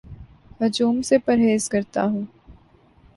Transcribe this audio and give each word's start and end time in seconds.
ہجوم 0.61 1.01
سے 1.01 1.17
پرہیز 1.17 1.69
کرتا 1.69 2.03
ہوں 2.03 2.25